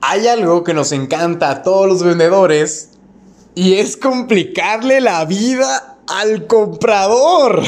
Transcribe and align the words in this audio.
Hay 0.00 0.26
algo 0.28 0.62
que 0.62 0.74
nos 0.74 0.92
encanta 0.92 1.50
a 1.50 1.62
todos 1.62 1.88
los 1.88 2.02
vendedores 2.02 2.90
y 3.54 3.74
es 3.74 3.96
complicarle 3.96 5.00
la 5.00 5.24
vida 5.24 5.96
al 6.08 6.46
comprador. 6.46 7.62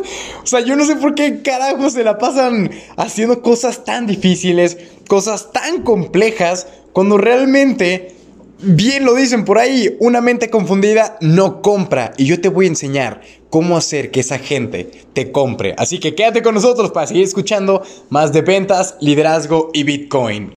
o 0.42 0.46
sea, 0.46 0.60
yo 0.60 0.76
no 0.76 0.84
sé 0.84 0.96
por 0.96 1.14
qué 1.14 1.42
carajo 1.42 1.90
se 1.90 2.04
la 2.04 2.18
pasan 2.18 2.70
haciendo 2.96 3.42
cosas 3.42 3.84
tan 3.84 4.06
difíciles, 4.06 4.78
cosas 5.08 5.52
tan 5.52 5.82
complejas, 5.82 6.66
cuando 6.92 7.18
realmente, 7.18 8.14
bien 8.58 9.04
lo 9.04 9.14
dicen 9.14 9.44
por 9.44 9.58
ahí, 9.58 9.96
una 9.98 10.20
mente 10.20 10.50
confundida 10.50 11.16
no 11.20 11.62
compra. 11.62 12.12
Y 12.16 12.26
yo 12.26 12.40
te 12.40 12.48
voy 12.48 12.66
a 12.66 12.68
enseñar 12.68 13.22
cómo 13.50 13.76
hacer 13.76 14.10
que 14.10 14.20
esa 14.20 14.38
gente 14.38 14.90
te 15.12 15.32
compre. 15.32 15.74
Así 15.76 15.98
que 15.98 16.14
quédate 16.14 16.42
con 16.42 16.54
nosotros 16.54 16.92
para 16.92 17.06
seguir 17.06 17.24
escuchando 17.24 17.82
más 18.10 18.32
de 18.32 18.42
ventas, 18.42 18.96
liderazgo 19.00 19.70
y 19.72 19.84
Bitcoin. 19.84 20.54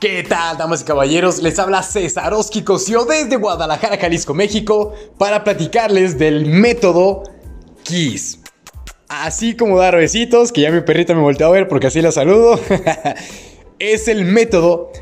¿Qué 0.00 0.22
tal, 0.22 0.56
damas 0.56 0.82
y 0.82 0.84
caballeros? 0.84 1.42
Les 1.42 1.58
habla 1.58 1.82
César 1.82 2.32
Oski 2.32 2.62
Cosio 2.62 3.04
desde 3.04 3.34
Guadalajara, 3.34 3.98
Jalisco, 3.98 4.32
México, 4.32 4.94
para 5.18 5.42
platicarles 5.42 6.16
del 6.16 6.46
método 6.46 7.24
KISS. 7.82 8.38
Así 9.08 9.56
como 9.56 9.76
dar 9.76 9.96
besitos, 9.96 10.52
que 10.52 10.60
ya 10.60 10.70
mi 10.70 10.82
perrita 10.82 11.16
me 11.16 11.20
volteó 11.20 11.48
a 11.48 11.50
ver 11.50 11.66
porque 11.66 11.88
así 11.88 12.00
la 12.00 12.12
saludo. 12.12 12.60
es 13.80 14.06
el 14.06 14.24
método 14.24 14.92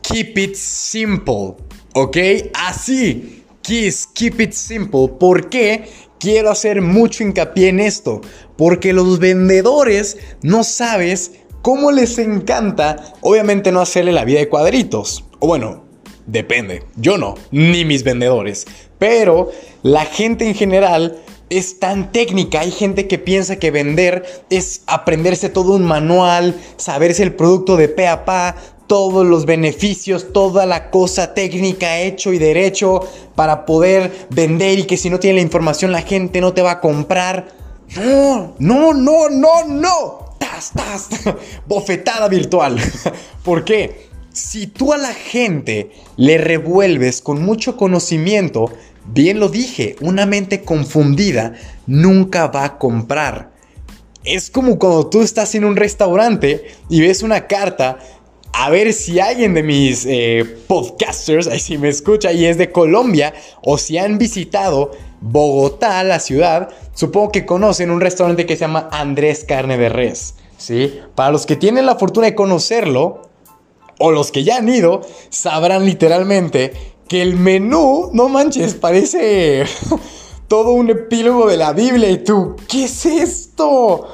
Keep 0.00 0.38
It 0.38 0.54
Simple, 0.54 1.56
¿ok? 1.92 2.16
Así, 2.54 3.44
KISS, 3.60 4.06
Keep 4.14 4.40
It 4.40 4.52
Simple. 4.52 5.08
¿Por 5.20 5.50
qué? 5.50 5.90
Quiero 6.18 6.50
hacer 6.50 6.80
mucho 6.80 7.22
hincapié 7.22 7.68
en 7.68 7.80
esto, 7.80 8.22
porque 8.56 8.94
los 8.94 9.18
vendedores 9.18 10.16
no 10.40 10.64
sabes 10.64 11.32
¿Cómo 11.68 11.90
les 11.90 12.16
encanta? 12.16 12.96
Obviamente 13.20 13.72
no 13.72 13.82
hacerle 13.82 14.10
la 14.12 14.24
vida 14.24 14.38
de 14.38 14.48
cuadritos. 14.48 15.26
O 15.38 15.48
bueno, 15.48 15.84
depende. 16.26 16.84
Yo 16.96 17.18
no, 17.18 17.34
ni 17.50 17.84
mis 17.84 18.04
vendedores. 18.04 18.66
Pero 18.98 19.50
la 19.82 20.06
gente 20.06 20.48
en 20.48 20.54
general 20.54 21.18
es 21.50 21.78
tan 21.78 22.10
técnica. 22.10 22.60
Hay 22.60 22.70
gente 22.70 23.06
que 23.06 23.18
piensa 23.18 23.58
que 23.58 23.70
vender 23.70 24.24
es 24.48 24.80
aprenderse 24.86 25.50
todo 25.50 25.74
un 25.74 25.84
manual, 25.84 26.58
saberse 26.78 27.22
el 27.22 27.34
producto 27.34 27.76
de 27.76 27.88
pe 27.88 28.08
a 28.08 28.24
pa, 28.24 28.56
todos 28.86 29.26
los 29.26 29.44
beneficios, 29.44 30.32
toda 30.32 30.64
la 30.64 30.88
cosa 30.88 31.34
técnica 31.34 32.00
hecho 32.00 32.32
y 32.32 32.38
derecho 32.38 33.06
para 33.34 33.66
poder 33.66 34.26
vender 34.30 34.78
y 34.78 34.84
que 34.84 34.96
si 34.96 35.10
no 35.10 35.20
tiene 35.20 35.36
la 35.36 35.42
información 35.42 35.92
la 35.92 36.00
gente 36.00 36.40
no 36.40 36.54
te 36.54 36.62
va 36.62 36.70
a 36.70 36.80
comprar. 36.80 37.48
No, 37.94 38.54
no, 38.58 38.94
no, 38.94 39.28
no, 39.28 39.64
no 39.66 40.27
bofetada 41.66 42.28
virtual. 42.28 42.78
¿Por 43.44 43.64
qué? 43.64 44.08
Si 44.32 44.66
tú 44.66 44.92
a 44.92 44.98
la 44.98 45.14
gente 45.14 45.90
le 46.16 46.38
revuelves 46.38 47.22
con 47.22 47.42
mucho 47.42 47.76
conocimiento, 47.76 48.72
bien 49.06 49.40
lo 49.40 49.48
dije, 49.48 49.96
una 50.00 50.26
mente 50.26 50.62
confundida 50.62 51.54
nunca 51.86 52.46
va 52.46 52.64
a 52.64 52.78
comprar. 52.78 53.50
Es 54.24 54.50
como 54.50 54.78
cuando 54.78 55.08
tú 55.08 55.22
estás 55.22 55.54
en 55.54 55.64
un 55.64 55.76
restaurante 55.76 56.66
y 56.88 57.00
ves 57.00 57.22
una 57.22 57.46
carta 57.46 57.98
a 58.52 58.70
ver 58.70 58.92
si 58.92 59.20
alguien 59.20 59.54
de 59.54 59.62
mis 59.62 60.04
eh, 60.06 60.44
podcasters, 60.66 61.46
ahí 61.46 61.60
si 61.60 61.78
me 61.78 61.88
escucha 61.88 62.32
y 62.32 62.44
es 62.44 62.58
de 62.58 62.72
Colombia, 62.72 63.32
o 63.62 63.78
si 63.78 63.98
han 63.98 64.18
visitado 64.18 64.90
Bogotá, 65.20 66.02
la 66.04 66.20
ciudad, 66.20 66.68
supongo 66.94 67.32
que 67.32 67.46
conocen 67.46 67.90
un 67.90 68.00
restaurante 68.00 68.46
que 68.46 68.56
se 68.56 68.60
llama 68.60 68.88
Andrés 68.92 69.44
Carne 69.46 69.76
de 69.78 69.88
Res. 69.88 70.34
¿sí? 70.56 71.00
Para 71.14 71.30
los 71.30 71.46
que 71.46 71.56
tienen 71.56 71.86
la 71.86 71.96
fortuna 71.96 72.26
de 72.26 72.34
conocerlo, 72.34 73.28
o 73.98 74.12
los 74.12 74.30
que 74.30 74.44
ya 74.44 74.58
han 74.58 74.68
ido, 74.68 75.00
sabrán 75.30 75.84
literalmente 75.84 76.72
que 77.08 77.22
el 77.22 77.36
menú, 77.36 78.10
no 78.12 78.28
manches, 78.28 78.74
parece 78.74 79.64
todo 80.48 80.72
un 80.72 80.90
epílogo 80.90 81.48
de 81.48 81.56
la 81.56 81.72
Biblia. 81.72 82.10
Y 82.10 82.18
tú, 82.18 82.54
¿qué 82.68 82.84
es 82.84 83.06
esto? 83.06 84.06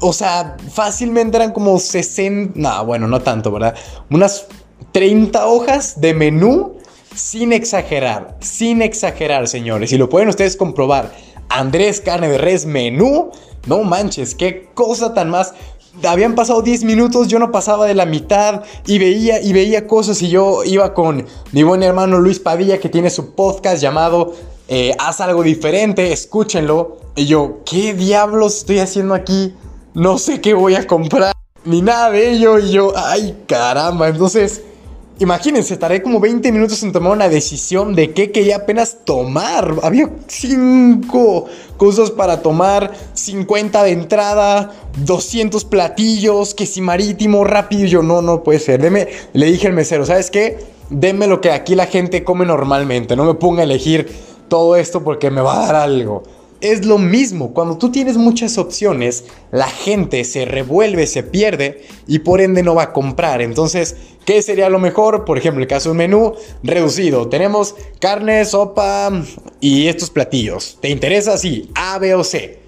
O 0.00 0.12
sea, 0.12 0.56
fácilmente 0.72 1.36
eran 1.36 1.52
como 1.52 1.78
60, 1.78 2.52
no, 2.56 2.84
bueno, 2.84 3.06
no 3.06 3.20
tanto, 3.20 3.52
¿verdad? 3.52 3.74
Unas 4.10 4.46
30 4.92 5.46
hojas 5.46 6.00
de 6.00 6.14
menú 6.14 6.77
sin 7.18 7.52
exagerar, 7.52 8.36
sin 8.40 8.80
exagerar, 8.80 9.48
señores. 9.48 9.92
Y 9.92 9.98
lo 9.98 10.08
pueden 10.08 10.28
ustedes 10.28 10.56
comprobar. 10.56 11.12
Andrés 11.48 12.00
Carne 12.00 12.28
de 12.28 12.38
Res 12.38 12.66
menú, 12.66 13.30
no 13.66 13.82
manches, 13.82 14.34
qué 14.34 14.68
cosa 14.74 15.14
tan 15.14 15.30
más 15.30 15.54
habían 16.06 16.34
pasado 16.34 16.62
10 16.62 16.84
minutos, 16.84 17.26
yo 17.28 17.38
no 17.38 17.50
pasaba 17.50 17.86
de 17.86 17.94
la 17.94 18.06
mitad 18.06 18.62
y 18.86 18.98
veía 18.98 19.40
y 19.40 19.52
veía 19.52 19.86
cosas 19.86 20.22
y 20.22 20.28
yo 20.28 20.62
iba 20.64 20.94
con 20.94 21.26
mi 21.50 21.62
buen 21.64 21.82
hermano 21.82 22.20
Luis 22.20 22.38
Padilla 22.38 22.78
que 22.78 22.88
tiene 22.88 23.10
su 23.10 23.34
podcast 23.34 23.82
llamado 23.82 24.34
eh, 24.68 24.94
Haz 24.98 25.20
algo 25.20 25.42
diferente, 25.42 26.12
escúchenlo. 26.12 26.98
Y 27.16 27.26
yo, 27.26 27.60
¿qué 27.64 27.94
diablos 27.94 28.58
estoy 28.58 28.78
haciendo 28.78 29.14
aquí? 29.14 29.54
No 29.94 30.18
sé 30.18 30.40
qué 30.40 30.54
voy 30.54 30.76
a 30.76 30.86
comprar, 30.86 31.32
ni 31.64 31.82
nada 31.82 32.10
de 32.10 32.30
ello. 32.30 32.58
Y 32.58 32.70
yo, 32.70 32.92
ay 32.94 33.44
caramba, 33.48 34.08
entonces 34.08 34.62
Imagínense, 35.20 35.76
tardé 35.76 36.00
como 36.00 36.20
20 36.20 36.52
minutos 36.52 36.80
en 36.84 36.92
tomar 36.92 37.12
una 37.12 37.28
decisión 37.28 37.96
de 37.96 38.12
qué 38.12 38.30
quería 38.30 38.56
apenas 38.56 38.98
tomar. 39.04 39.74
Había 39.82 40.08
5 40.28 41.46
cosas 41.76 42.12
para 42.12 42.40
tomar, 42.40 42.92
50 43.14 43.82
de 43.82 43.90
entrada, 43.90 44.72
200 44.98 45.64
platillos, 45.64 46.54
que 46.54 46.66
si 46.66 46.80
marítimo, 46.80 47.42
rápido. 47.42 47.86
yo, 47.86 48.02
no, 48.04 48.22
no 48.22 48.44
puede 48.44 48.60
ser. 48.60 48.80
Deme, 48.80 49.08
le 49.32 49.46
dije 49.46 49.66
al 49.66 49.72
mesero, 49.72 50.06
¿sabes 50.06 50.30
qué? 50.30 50.58
Deme 50.88 51.26
lo 51.26 51.40
que 51.40 51.50
aquí 51.50 51.74
la 51.74 51.86
gente 51.86 52.22
come 52.22 52.46
normalmente. 52.46 53.16
No 53.16 53.24
me 53.24 53.34
ponga 53.34 53.62
a 53.62 53.64
elegir 53.64 54.08
todo 54.46 54.76
esto 54.76 55.02
porque 55.02 55.32
me 55.32 55.40
va 55.40 55.64
a 55.64 55.66
dar 55.66 55.76
algo. 55.76 56.22
Es 56.60 56.84
lo 56.84 56.98
mismo, 56.98 57.54
cuando 57.54 57.78
tú 57.78 57.92
tienes 57.92 58.16
muchas 58.16 58.58
opciones, 58.58 59.26
la 59.52 59.68
gente 59.68 60.24
se 60.24 60.44
revuelve, 60.44 61.06
se 61.06 61.22
pierde 61.22 61.84
y 62.08 62.18
por 62.18 62.40
ende 62.40 62.64
no 62.64 62.74
va 62.74 62.82
a 62.84 62.92
comprar. 62.92 63.40
Entonces, 63.42 63.96
¿qué 64.24 64.42
sería 64.42 64.68
lo 64.68 64.80
mejor? 64.80 65.24
Por 65.24 65.38
ejemplo, 65.38 65.62
el 65.62 65.68
caso 65.68 65.88
de 65.88 65.92
un 65.92 65.98
menú 65.98 66.34
reducido. 66.64 67.28
Tenemos 67.28 67.76
carne, 68.00 68.44
sopa 68.44 69.12
y 69.60 69.86
estos 69.86 70.10
platillos. 70.10 70.78
¿Te 70.80 70.88
interesa? 70.88 71.38
Sí, 71.38 71.70
A, 71.76 71.96
B 72.00 72.16
o 72.16 72.24
C. 72.24 72.58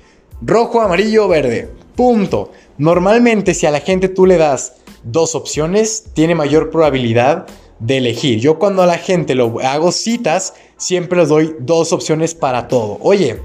Rojo, 0.41 0.81
amarillo, 0.81 1.27
verde. 1.27 1.69
Punto. 1.97 2.53
Normalmente 2.79 3.55
si 3.55 3.67
a 3.67 3.73
la 3.73 3.81
gente 3.81 4.09
tú 4.09 4.25
le 4.25 4.37
das 4.37 4.75
dos 5.03 5.35
opciones, 5.35 6.05
tiene 6.15 6.37
mayor 6.37 6.71
probabilidad 6.71 7.47
de 7.81 7.97
elegir. 7.97 8.39
Yo 8.39 8.61
cuando 8.61 8.83
a 8.83 8.87
la 8.87 8.99
gente 8.99 9.35
lo 9.35 9.59
hago 9.61 9.91
citas, 9.91 10.55
siempre 10.77 11.19
les 11.19 11.29
doy 11.29 11.57
dos 11.59 11.93
opciones 11.93 12.35
para 12.37 12.69
todo. 12.69 12.99
Oye, 13.01 13.41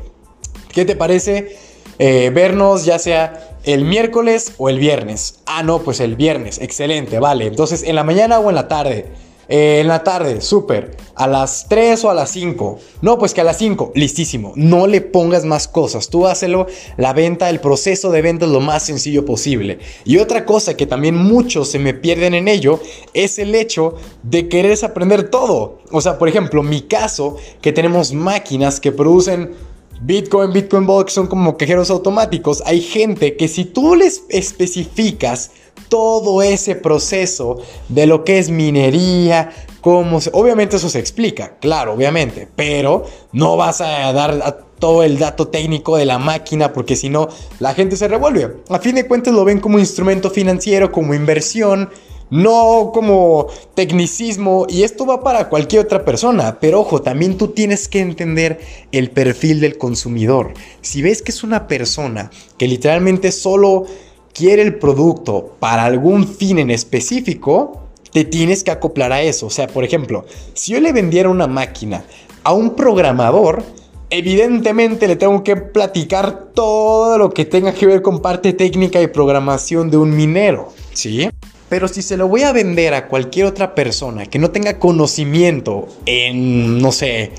¿Qué 0.75 0.83
te 0.83 0.97
parece 0.97 1.55
eh, 1.99 2.29
vernos 2.35 2.83
ya 2.83 2.99
sea 2.99 3.57
el 3.63 3.85
miércoles 3.85 4.51
o 4.57 4.67
el 4.67 4.77
viernes? 4.77 5.39
Ah, 5.45 5.63
no, 5.63 5.79
pues 5.79 6.01
el 6.01 6.17
viernes. 6.17 6.59
Excelente, 6.59 7.17
vale. 7.17 7.47
Entonces, 7.47 7.81
¿en 7.83 7.95
la 7.95 8.03
mañana 8.03 8.39
o 8.39 8.49
en 8.49 8.55
la 8.55 8.67
tarde? 8.67 9.05
Eh, 9.47 9.79
en 9.79 9.87
la 9.87 10.03
tarde, 10.03 10.41
súper. 10.41 10.97
A 11.15 11.27
las 11.27 11.67
3 11.69 12.03
o 12.03 12.09
a 12.09 12.13
las 12.13 12.29
5. 12.31 12.77
No, 13.01 13.17
pues 13.17 13.33
que 13.33 13.39
a 13.39 13.45
las 13.45 13.57
5. 13.57 13.93
Listísimo. 13.95 14.51
No 14.57 14.85
le 14.85 14.99
pongas 14.99 15.45
más 15.45 15.69
cosas. 15.69 16.09
Tú 16.09 16.27
hácelo 16.27 16.67
la 16.97 17.13
venta, 17.13 17.49
el 17.49 17.61
proceso 17.61 18.11
de 18.11 18.21
venta 18.21 18.43
es 18.43 18.51
lo 18.51 18.59
más 18.59 18.83
sencillo 18.83 19.23
posible. 19.23 19.79
Y 20.03 20.17
otra 20.17 20.43
cosa 20.43 20.75
que 20.75 20.87
también 20.87 21.15
muchos 21.15 21.71
se 21.71 21.79
me 21.79 21.93
pierden 21.93 22.33
en 22.33 22.49
ello 22.49 22.81
es 23.13 23.39
el 23.39 23.55
hecho 23.55 23.95
de 24.23 24.49
querer 24.49 24.77
aprender 24.83 25.29
todo. 25.29 25.79
O 25.89 26.01
sea, 26.01 26.17
por 26.17 26.27
ejemplo, 26.27 26.63
mi 26.63 26.81
caso, 26.81 27.37
que 27.61 27.71
tenemos 27.71 28.11
máquinas 28.11 28.81
que 28.81 28.91
producen 28.91 29.53
Bitcoin, 30.01 30.51
Bitcoin 30.51 30.85
Box 30.85 31.13
son 31.13 31.27
como 31.27 31.57
cajeros 31.57 31.89
automáticos. 31.89 32.61
Hay 32.65 32.81
gente 32.81 33.35
que 33.37 33.47
si 33.47 33.65
tú 33.65 33.95
les 33.95 34.23
especificas 34.29 35.51
todo 35.89 36.41
ese 36.41 36.75
proceso 36.75 37.57
de 37.89 38.05
lo 38.05 38.23
que 38.23 38.39
es 38.39 38.49
minería, 38.49 39.51
cómo 39.81 40.19
se... 40.21 40.29
Obviamente 40.33 40.77
eso 40.77 40.89
se 40.89 40.99
explica, 40.99 41.57
claro, 41.59 41.93
obviamente, 41.93 42.47
pero 42.55 43.05
no 43.31 43.55
vas 43.57 43.81
a 43.81 44.11
dar 44.13 44.65
todo 44.79 45.03
el 45.03 45.17
dato 45.17 45.47
técnico 45.47 45.97
de 45.97 46.05
la 46.05 46.19
máquina 46.19 46.73
porque 46.73 46.95
si 46.95 47.09
no, 47.09 47.29
la 47.59 47.73
gente 47.73 47.95
se 47.95 48.07
revuelve. 48.07 48.57
A 48.69 48.79
fin 48.79 48.95
de 48.95 49.07
cuentas 49.07 49.33
lo 49.33 49.45
ven 49.45 49.59
como 49.59 49.79
instrumento 49.79 50.29
financiero, 50.29 50.91
como 50.91 51.13
inversión 51.13 51.89
no 52.35 52.91
como 52.93 53.47
tecnicismo 53.75 54.67
y 54.69 54.83
esto 54.83 55.05
va 55.05 55.23
para 55.23 55.47
cualquier 55.47 55.85
otra 55.85 56.03
persona, 56.03 56.57
pero 56.59 56.81
ojo, 56.81 57.01
también 57.01 57.37
tú 57.37 57.49
tienes 57.49 57.87
que 57.87 57.99
entender 57.99 58.59
el 58.91 59.09
perfil 59.09 59.61
del 59.61 59.77
consumidor. 59.77 60.53
Si 60.81 61.01
ves 61.01 61.21
que 61.21 61.31
es 61.31 61.43
una 61.43 61.67
persona 61.67 62.29
que 62.57 62.67
literalmente 62.67 63.31
solo 63.31 63.85
quiere 64.33 64.61
el 64.61 64.75
producto 64.75 65.55
para 65.59 65.85
algún 65.85 66.27
fin 66.27 66.59
en 66.59 66.71
específico, 66.71 67.81
te 68.11 68.25
tienes 68.25 68.63
que 68.63 68.71
acoplar 68.71 69.13
a 69.13 69.21
eso. 69.21 69.47
O 69.47 69.49
sea, 69.49 69.67
por 69.67 69.83
ejemplo, 69.83 70.25
si 70.53 70.73
yo 70.73 70.81
le 70.81 70.91
vendiera 70.91 71.29
una 71.29 71.47
máquina 71.47 72.03
a 72.43 72.51
un 72.51 72.75
programador, 72.75 73.63
evidentemente 74.09 75.07
le 75.07 75.15
tengo 75.15 75.43
que 75.43 75.55
platicar 75.55 76.51
todo 76.53 77.17
lo 77.17 77.31
que 77.31 77.45
tenga 77.45 77.73
que 77.73 77.85
ver 77.85 78.01
con 78.01 78.21
parte 78.21 78.53
técnica 78.53 79.01
y 79.01 79.07
programación 79.07 79.89
de 79.89 79.97
un 79.97 80.15
minero, 80.15 80.73
¿sí? 80.93 81.29
Pero 81.69 81.87
si 81.87 82.01
se 82.01 82.17
lo 82.17 82.27
voy 82.27 82.43
a 82.43 82.51
vender 82.51 82.93
a 82.93 83.07
cualquier 83.07 83.47
otra 83.47 83.73
persona 83.73 84.25
que 84.25 84.39
no 84.39 84.51
tenga 84.51 84.77
conocimiento 84.77 85.87
en, 86.05 86.79
no 86.79 86.91
sé, 86.91 87.31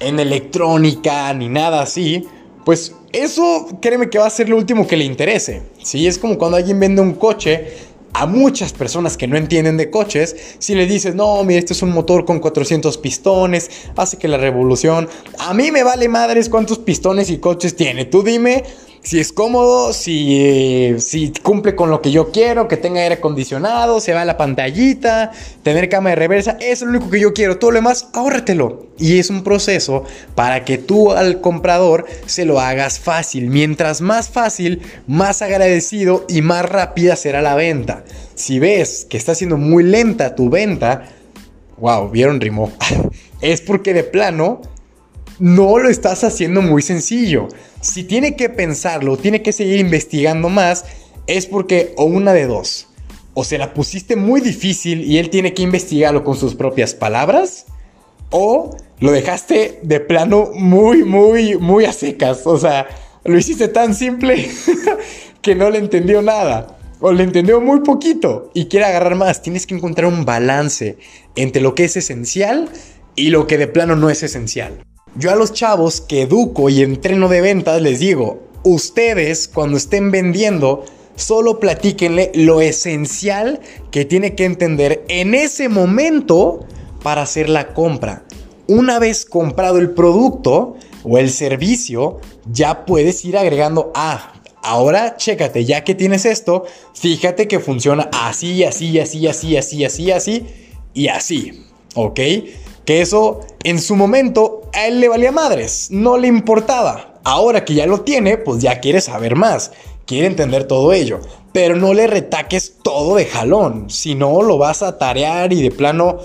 en 0.00 0.20
electrónica 0.20 1.32
ni 1.32 1.48
nada 1.48 1.82
así, 1.82 2.26
pues 2.64 2.94
eso 3.12 3.68
créeme 3.80 4.10
que 4.10 4.18
va 4.18 4.26
a 4.26 4.30
ser 4.30 4.48
lo 4.48 4.56
último 4.56 4.86
que 4.86 4.96
le 4.96 5.04
interese. 5.04 5.62
¿sí? 5.82 6.06
Es 6.06 6.18
como 6.18 6.38
cuando 6.38 6.56
alguien 6.56 6.78
vende 6.78 7.00
un 7.00 7.14
coche 7.14 7.92
a 8.14 8.26
muchas 8.26 8.72
personas 8.72 9.16
que 9.16 9.26
no 9.26 9.36
entienden 9.36 9.76
de 9.76 9.90
coches, 9.90 10.36
si 10.58 10.74
le 10.74 10.86
dices, 10.86 11.14
no, 11.14 11.42
mira, 11.44 11.58
este 11.58 11.72
es 11.72 11.82
un 11.82 11.92
motor 11.92 12.26
con 12.26 12.40
400 12.40 12.98
pistones, 12.98 13.70
hace 13.96 14.18
que 14.18 14.28
la 14.28 14.36
revolución, 14.36 15.08
a 15.38 15.54
mí 15.54 15.70
me 15.70 15.82
vale 15.82 16.08
madres 16.08 16.50
cuántos 16.50 16.78
pistones 16.78 17.30
y 17.30 17.38
coches 17.38 17.74
tiene, 17.74 18.04
tú 18.04 18.22
dime 18.22 18.64
si 19.02 19.18
es 19.18 19.32
cómodo, 19.32 19.92
si, 19.92 20.94
si 20.98 21.32
cumple 21.42 21.74
con 21.74 21.90
lo 21.90 22.00
que 22.00 22.12
yo 22.12 22.30
quiero, 22.30 22.68
que 22.68 22.76
tenga 22.76 23.00
aire 23.00 23.16
acondicionado, 23.16 24.00
se 24.00 24.12
va 24.12 24.24
la 24.24 24.36
pantallita, 24.36 25.32
tener 25.64 25.88
cama 25.88 26.10
de 26.10 26.16
reversa, 26.16 26.52
eso 26.60 26.70
es 26.70 26.82
lo 26.82 26.90
único 26.90 27.10
que 27.10 27.20
yo 27.20 27.34
quiero. 27.34 27.58
Todo 27.58 27.72
lo 27.72 27.78
demás, 27.78 28.08
ahórratelo. 28.12 28.86
Y 28.98 29.18
es 29.18 29.28
un 29.28 29.42
proceso 29.42 30.04
para 30.36 30.64
que 30.64 30.78
tú 30.78 31.10
al 31.10 31.40
comprador 31.40 32.06
se 32.26 32.44
lo 32.44 32.60
hagas 32.60 33.00
fácil. 33.00 33.48
Mientras 33.50 34.00
más 34.00 34.30
fácil, 34.30 34.82
más 35.08 35.42
agradecido 35.42 36.24
y 36.28 36.40
más 36.42 36.64
rápida 36.64 37.16
será 37.16 37.42
la 37.42 37.56
venta. 37.56 38.04
Si 38.36 38.60
ves 38.60 39.04
que 39.10 39.16
está 39.16 39.34
siendo 39.34 39.56
muy 39.56 39.82
lenta 39.82 40.36
tu 40.36 40.48
venta, 40.48 41.08
wow, 41.78 42.08
vieron 42.08 42.40
rimó. 42.40 42.70
es 43.40 43.60
porque 43.60 43.94
de 43.94 44.04
plano 44.04 44.62
no 45.42 45.76
lo 45.76 45.88
estás 45.88 46.22
haciendo 46.22 46.62
muy 46.62 46.82
sencillo. 46.82 47.48
Si 47.80 48.04
tiene 48.04 48.36
que 48.36 48.48
pensarlo, 48.48 49.16
tiene 49.16 49.42
que 49.42 49.50
seguir 49.50 49.80
investigando 49.80 50.48
más, 50.48 50.84
es 51.26 51.46
porque 51.46 51.94
o 51.96 52.04
una 52.04 52.32
de 52.32 52.46
dos. 52.46 52.86
O 53.34 53.42
se 53.42 53.58
la 53.58 53.74
pusiste 53.74 54.14
muy 54.14 54.40
difícil 54.40 55.02
y 55.02 55.18
él 55.18 55.30
tiene 55.30 55.52
que 55.52 55.62
investigarlo 55.62 56.22
con 56.22 56.36
sus 56.36 56.54
propias 56.54 56.94
palabras. 56.94 57.66
O 58.30 58.76
lo 59.00 59.10
dejaste 59.10 59.80
de 59.82 59.98
plano 59.98 60.50
muy, 60.54 61.02
muy, 61.02 61.58
muy 61.58 61.86
a 61.86 61.92
secas. 61.92 62.46
O 62.46 62.56
sea, 62.56 62.86
lo 63.24 63.36
hiciste 63.36 63.66
tan 63.66 63.96
simple 63.96 64.48
que 65.42 65.56
no 65.56 65.70
le 65.70 65.78
entendió 65.78 66.22
nada. 66.22 66.78
O 67.00 67.10
le 67.10 67.24
entendió 67.24 67.60
muy 67.60 67.80
poquito 67.80 68.52
y 68.54 68.66
quiere 68.66 68.86
agarrar 68.86 69.16
más. 69.16 69.42
Tienes 69.42 69.66
que 69.66 69.74
encontrar 69.74 70.06
un 70.06 70.24
balance 70.24 70.98
entre 71.34 71.62
lo 71.62 71.74
que 71.74 71.82
es 71.82 71.96
esencial 71.96 72.68
y 73.16 73.30
lo 73.30 73.48
que 73.48 73.58
de 73.58 73.66
plano 73.66 73.96
no 73.96 74.08
es 74.08 74.22
esencial. 74.22 74.84
Yo 75.14 75.30
a 75.30 75.36
los 75.36 75.52
chavos 75.52 76.00
que 76.00 76.22
educo 76.22 76.70
y 76.70 76.82
entreno 76.82 77.28
de 77.28 77.42
ventas 77.42 77.82
les 77.82 78.00
digo, 78.00 78.40
ustedes 78.62 79.46
cuando 79.46 79.76
estén 79.76 80.10
vendiendo, 80.10 80.86
solo 81.16 81.60
platíquenle 81.60 82.32
lo 82.34 82.62
esencial 82.62 83.60
que 83.90 84.06
tiene 84.06 84.34
que 84.34 84.46
entender 84.46 85.04
en 85.08 85.34
ese 85.34 85.68
momento 85.68 86.60
para 87.02 87.22
hacer 87.22 87.50
la 87.50 87.74
compra. 87.74 88.24
Una 88.66 88.98
vez 88.98 89.26
comprado 89.26 89.78
el 89.78 89.90
producto 89.90 90.76
o 91.04 91.18
el 91.18 91.28
servicio, 91.28 92.20
ya 92.50 92.86
puedes 92.86 93.22
ir 93.26 93.36
agregando, 93.36 93.92
ah, 93.94 94.32
ahora 94.62 95.16
chécate, 95.18 95.66
ya 95.66 95.84
que 95.84 95.94
tienes 95.94 96.24
esto, 96.24 96.64
fíjate 96.94 97.48
que 97.48 97.60
funciona 97.60 98.08
así, 98.14 98.64
así, 98.64 98.98
así, 98.98 99.26
así, 99.26 99.58
así, 99.58 99.84
así, 99.84 100.10
así 100.10 100.46
y 100.94 101.08
así, 101.08 101.66
¿ok? 101.96 102.20
Que 102.86 103.02
eso 103.02 103.40
en 103.62 103.78
su 103.78 103.94
momento 103.94 104.61
a 104.72 104.86
él 104.86 105.00
le 105.00 105.08
valía 105.08 105.32
madres, 105.32 105.88
no 105.90 106.18
le 106.18 106.28
importaba. 106.28 107.20
Ahora 107.24 107.64
que 107.64 107.74
ya 107.74 107.86
lo 107.86 108.00
tiene, 108.00 108.38
pues 108.38 108.62
ya 108.62 108.80
quiere 108.80 109.00
saber 109.00 109.36
más, 109.36 109.72
quiere 110.06 110.26
entender 110.26 110.64
todo 110.64 110.92
ello. 110.92 111.20
Pero 111.52 111.76
no 111.76 111.94
le 111.94 112.06
retaques 112.06 112.78
todo 112.82 113.16
de 113.16 113.26
jalón, 113.26 113.90
si 113.90 114.14
no 114.14 114.42
lo 114.42 114.58
vas 114.58 114.82
a 114.82 114.98
tarear 114.98 115.52
y 115.52 115.62
de 115.62 115.70
plano 115.70 116.18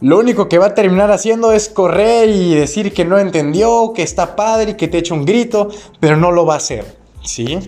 lo 0.00 0.18
único 0.18 0.48
que 0.48 0.56
va 0.56 0.68
a 0.68 0.74
terminar 0.74 1.10
haciendo 1.10 1.52
es 1.52 1.68
correr 1.68 2.30
y 2.30 2.54
decir 2.54 2.94
que 2.94 3.04
no 3.04 3.18
entendió, 3.18 3.92
que 3.94 4.02
está 4.02 4.34
padre 4.34 4.70
y 4.70 4.74
que 4.74 4.88
te 4.88 4.96
echa 4.96 5.12
un 5.12 5.26
grito, 5.26 5.68
pero 6.00 6.16
no 6.16 6.32
lo 6.32 6.46
va 6.46 6.54
a 6.54 6.56
hacer, 6.56 6.96
¿sí? 7.22 7.58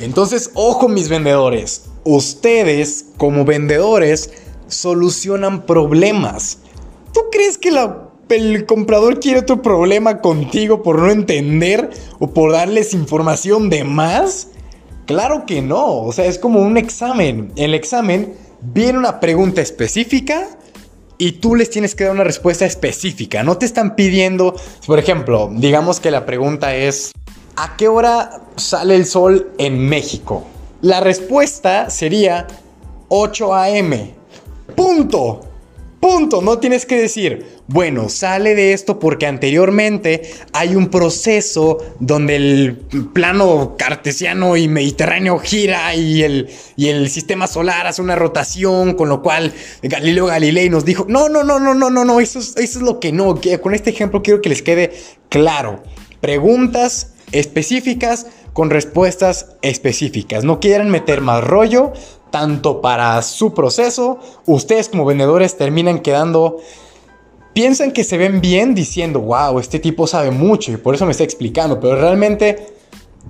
Entonces, 0.00 0.52
ojo 0.54 0.88
mis 0.88 1.10
vendedores, 1.10 1.90
ustedes 2.04 3.06
como 3.18 3.44
vendedores 3.44 4.32
solucionan 4.68 5.66
problemas. 5.66 6.60
¿Tú 7.12 7.20
crees 7.30 7.58
que 7.58 7.70
el 8.28 8.66
comprador 8.66 9.20
quiere 9.20 9.40
otro 9.40 9.62
problema 9.62 10.20
contigo 10.20 10.82
por 10.82 10.98
no 10.98 11.10
entender 11.10 11.90
o 12.18 12.32
por 12.32 12.52
darles 12.52 12.94
información 12.94 13.70
de 13.70 13.84
más? 13.84 14.48
Claro 15.06 15.46
que 15.46 15.62
no, 15.62 16.02
o 16.02 16.12
sea, 16.12 16.26
es 16.26 16.38
como 16.38 16.60
un 16.60 16.76
examen. 16.76 17.52
En 17.56 17.64
el 17.64 17.74
examen 17.74 18.34
viene 18.60 18.98
una 18.98 19.20
pregunta 19.20 19.60
específica 19.60 20.48
y 21.18 21.32
tú 21.32 21.54
les 21.54 21.70
tienes 21.70 21.94
que 21.94 22.04
dar 22.04 22.12
una 22.12 22.24
respuesta 22.24 22.66
específica. 22.66 23.42
No 23.42 23.56
te 23.56 23.66
están 23.66 23.94
pidiendo, 23.94 24.54
por 24.86 24.98
ejemplo, 24.98 25.50
digamos 25.52 26.00
que 26.00 26.10
la 26.10 26.26
pregunta 26.26 26.74
es, 26.74 27.12
¿a 27.56 27.76
qué 27.76 27.88
hora 27.88 28.42
sale 28.56 28.96
el 28.96 29.06
sol 29.06 29.52
en 29.58 29.88
México? 29.88 30.44
La 30.82 31.00
respuesta 31.00 31.88
sería 31.88 32.46
8 33.08 33.54
a.m. 33.54 34.14
Punto. 34.74 35.40
Punto, 36.00 36.42
no 36.42 36.58
tienes 36.58 36.84
que 36.84 37.00
decir, 37.00 37.46
bueno, 37.68 38.10
sale 38.10 38.54
de 38.54 38.74
esto 38.74 38.98
porque 38.98 39.26
anteriormente 39.26 40.30
hay 40.52 40.76
un 40.76 40.88
proceso 40.88 41.78
donde 42.00 42.36
el 42.36 42.76
plano 43.14 43.76
cartesiano 43.78 44.56
y 44.58 44.68
mediterráneo 44.68 45.38
gira 45.38 45.94
y 45.94 46.22
el, 46.22 46.50
y 46.76 46.88
el 46.88 47.08
sistema 47.08 47.46
solar 47.46 47.86
hace 47.86 48.02
una 48.02 48.14
rotación, 48.14 48.94
con 48.94 49.08
lo 49.08 49.22
cual 49.22 49.54
Galileo 49.82 50.26
Galilei 50.26 50.68
nos 50.68 50.84
dijo, 50.84 51.06
no, 51.08 51.30
no, 51.30 51.42
no, 51.42 51.58
no, 51.58 51.74
no, 51.74 51.88
no, 51.88 52.04
no, 52.04 52.20
eso 52.20 52.40
es, 52.40 52.56
eso 52.56 52.78
es 52.78 52.84
lo 52.84 53.00
que 53.00 53.12
no, 53.12 53.40
con 53.62 53.74
este 53.74 53.90
ejemplo 53.90 54.22
quiero 54.22 54.42
que 54.42 54.50
les 54.50 54.62
quede 54.62 54.92
claro. 55.30 55.82
Preguntas 56.20 57.14
específicas 57.32 58.26
con 58.52 58.70
respuestas 58.70 59.56
específicas. 59.60 60.44
No 60.44 60.60
quieren 60.60 60.88
meter 60.88 61.20
más 61.20 61.44
rollo, 61.44 61.92
tanto 62.30 62.80
para 62.80 63.20
su 63.22 63.54
proceso, 63.54 64.18
ustedes 64.46 64.88
como 64.88 65.04
vendedores 65.04 65.56
terminan 65.56 66.00
quedando... 66.00 66.58
Piensan 67.52 67.92
que 67.92 68.04
se 68.04 68.18
ven 68.18 68.42
bien 68.42 68.74
diciendo, 68.74 69.18
wow, 69.20 69.58
este 69.58 69.78
tipo 69.78 70.06
sabe 70.06 70.30
mucho 70.30 70.72
y 70.72 70.76
por 70.76 70.94
eso 70.94 71.06
me 71.06 71.12
está 71.12 71.24
explicando, 71.24 71.80
pero 71.80 71.96
realmente 71.96 72.66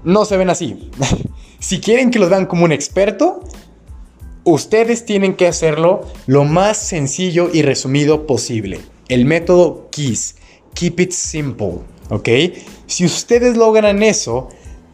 no 0.03 0.25
se 0.25 0.37
ven 0.37 0.51
así. 0.51 0.91
si 1.61 1.81
quieren 1.81 2.11
que 2.11 2.19
los 2.19 2.29
vean 2.29 2.47
como 2.47 2.65
un 2.65 2.73
experto, 2.73 3.45
ustedes 4.47 5.05
tienen 5.05 5.35
que 5.35 5.47
hacerlo 5.47 6.03
lo 6.27 6.45
más 6.45 6.77
sencillo 6.77 7.51
y 7.53 7.63
resumido 7.63 8.27
posible. 8.27 8.81
El 9.09 9.25
método 9.25 9.89
KISS, 9.91 10.37
Keep 10.75 11.01
It 11.01 11.13
Simple, 11.13 11.81
¿ok? 12.11 12.29
Si 12.87 13.05
ustedes 13.05 13.57
logran 13.57 14.03
eso, 14.03 14.49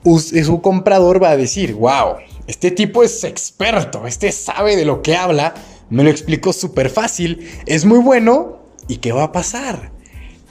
su 0.04 0.60
comprador 0.62 1.22
va 1.22 1.30
a 1.30 1.36
decir, 1.36 1.74
wow, 1.74 2.16
este 2.46 2.70
tipo 2.70 3.02
es 3.02 3.24
experto, 3.24 4.06
este 4.06 4.32
sabe 4.32 4.76
de 4.76 4.84
lo 4.84 5.02
que 5.02 5.16
habla, 5.16 5.54
me 5.90 6.02
lo 6.02 6.10
explicó 6.10 6.52
súper 6.52 6.90
fácil, 6.90 7.48
es 7.66 7.84
muy 7.84 7.98
bueno. 7.98 8.62
¿Y 8.88 8.96
qué 8.96 9.12
va 9.12 9.24
a 9.24 9.32
pasar? 9.32 9.92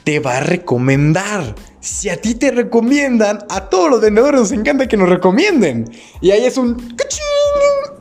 Te 0.03 0.19
va 0.19 0.37
a 0.37 0.39
recomendar. 0.39 1.55
Si 1.79 2.09
a 2.09 2.17
ti 2.17 2.35
te 2.35 2.51
recomiendan, 2.51 3.39
a 3.49 3.69
todos 3.69 3.89
los 3.89 4.01
vendedores 4.01 4.39
nos 4.39 4.51
encanta 4.51 4.87
que 4.87 4.97
nos 4.97 5.09
recomienden. 5.09 5.91
Y 6.21 6.31
ahí 6.31 6.45
es 6.45 6.57
un... 6.57 6.95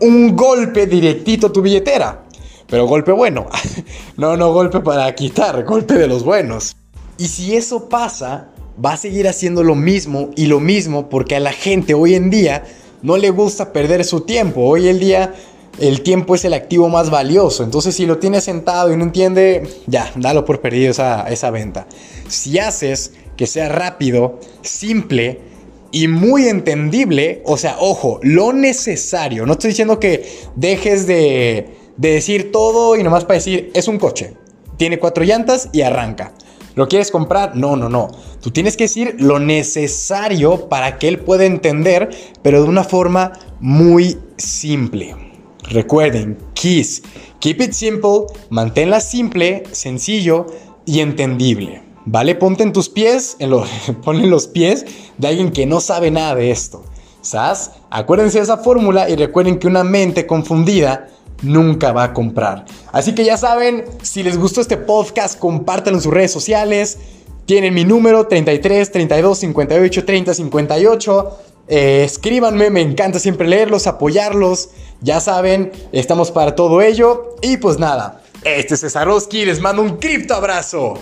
Un 0.01 0.37
golpe 0.37 0.87
directito 0.87 1.49
a 1.49 1.53
tu 1.53 1.61
billetera. 1.61 2.25
Pero 2.67 2.87
golpe 2.87 3.13
bueno. 3.13 3.47
No, 4.17 4.37
no 4.37 4.53
golpe 4.53 4.81
para 4.81 5.15
quitar, 5.15 5.65
golpe 5.65 5.95
de 5.95 6.07
los 6.07 6.25
buenos. 6.25 6.77
Y 7.17 7.29
si 7.29 7.57
eso 7.57 7.89
pasa, 7.89 8.51
va 8.83 8.93
a 8.93 8.97
seguir 8.97 9.29
haciendo 9.29 9.65
lo 9.65 9.75
mismo 9.75 10.31
y 10.37 10.47
lo 10.47 10.61
mismo 10.61 11.09
porque 11.09 11.37
a 11.37 11.41
la 11.41 11.53
gente 11.53 11.95
hoy 11.95 12.15
en 12.15 12.29
día 12.29 12.65
no 13.03 13.17
le 13.17 13.31
gusta 13.31 13.73
perder 13.73 14.05
su 14.05 14.23
tiempo. 14.23 14.63
Hoy 14.63 14.89
el 14.89 14.99
día 14.99 15.35
el 15.79 16.03
tiempo 16.03 16.35
es 16.35 16.45
el 16.45 16.55
activo 16.55 16.89
más 16.89 17.11
valioso. 17.11 17.65
Entonces 17.65 17.95
si 17.95 18.07
lo 18.07 18.19
tienes 18.19 18.45
sentado 18.45 18.93
y 18.93 18.97
no 18.97 19.05
entiende, 19.05 19.69
ya, 19.87 20.11
dalo 20.17 20.45
por 20.45 20.61
perdido 20.61 20.91
esa, 20.91 21.29
esa 21.29 21.51
venta. 21.51 21.87
Si 22.29 22.59
haces 22.59 23.13
que 23.37 23.47
sea 23.47 23.69
rápido, 23.69 24.39
simple 24.63 25.41
y 25.93 26.09
muy 26.09 26.47
entendible, 26.47 27.43
o 27.45 27.57
sea, 27.57 27.77
ojo, 27.81 28.21
lo 28.23 28.53
necesario. 28.53 29.47
No 29.47 29.53
estoy 29.55 29.71
diciendo 29.71 29.99
que 29.99 30.29
dejes 30.55 31.07
de, 31.07 31.77
de 31.97 32.13
decir 32.13 32.53
todo 32.53 32.97
y 32.97 33.03
nomás 33.03 33.25
para 33.25 33.39
decir, 33.39 33.71
es 33.75 33.89
un 33.89 33.99
coche. 33.99 34.35
Tiene 34.77 34.99
cuatro 34.99 35.25
llantas 35.25 35.69
y 35.73 35.83
arranca. 35.83 36.33
¿Lo 36.75 36.89
quieres 36.89 37.11
comprar? 37.11 37.57
No, 37.57 37.77
no, 37.77 37.89
no. 37.89 38.09
Tú 38.41 38.51
tienes 38.51 38.77
que 38.77 38.85
decir 38.85 39.17
lo 39.19 39.39
necesario 39.39 40.69
para 40.69 40.99
que 40.99 41.09
él 41.09 41.19
pueda 41.19 41.45
entender, 41.45 42.11
pero 42.43 42.63
de 42.63 42.69
una 42.69 42.85
forma 42.85 43.33
muy 43.61 44.19
simple. 44.37 45.17
Recuerden, 45.65 46.39
KISS. 46.55 47.03
Keep 47.41 47.61
it 47.61 47.73
simple, 47.73 48.27
manténla 48.51 49.01
simple, 49.01 49.65
sencillo 49.73 50.47
y 50.85 51.01
entendible. 51.01 51.91
¿vale? 52.05 52.35
Ponte 52.35 52.63
en 52.63 52.73
tus 52.73 52.89
pies, 52.89 53.37
en 53.39 53.51
los 54.31 54.47
pies 54.47 54.87
de 55.19 55.29
alguien 55.29 55.53
que 55.53 55.67
no 55.67 55.81
sabe 55.81 56.11
nada 56.11 56.35
de 56.35 56.51
esto. 56.51 56.85
¿Sabes? 57.23 57.71
Acuérdense 57.91 58.39
de 58.39 58.45
esa 58.45 58.59
fórmula 58.59 59.11
y 59.11 59.17
recuerden 59.17 59.59
que 59.59 59.67
una 59.67 59.85
mente 59.85 60.27
confundida 60.27 61.09
nunca 61.43 61.93
va 61.93 62.05
a 62.05 62.13
comprar. 62.13 62.65
Así 62.93 63.15
que 63.15 63.25
ya 63.25 63.37
saben, 63.37 63.85
si 64.03 64.23
les 64.23 64.39
gustó 64.39 64.61
este 64.61 64.77
podcast, 64.77 65.39
compártanlo 65.39 65.99
en 65.99 66.03
sus 66.03 66.13
redes 66.13 66.33
sociales. 66.33 66.99
Tienen 67.47 67.75
mi 67.75 67.85
número 67.85 68.27
33 68.27 68.93
32 68.93 69.39
58 69.39 70.05
30 70.05 70.35
58. 70.35 71.39
escríbanme, 71.69 72.71
me 72.71 72.81
encanta 72.81 73.19
siempre 73.19 73.49
leerlos, 73.49 73.87
apoyarlos. 73.87 74.71
Ya 75.01 75.21
saben, 75.21 75.73
estamos 75.93 76.31
para 76.31 76.55
todo 76.55 76.83
ello. 76.83 77.37
Y 77.43 77.57
pues 77.57 77.79
nada, 77.79 78.23
este 78.45 78.75
es 78.75 78.81
Cesarowski, 78.81 79.45
les 79.45 79.61
mando 79.61 79.83
un 79.83 79.97
cripto 79.99 80.35
abrazo. 80.35 80.95